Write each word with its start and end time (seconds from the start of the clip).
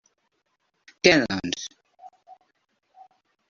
Què, 1.09 1.13
doncs? 1.25 1.69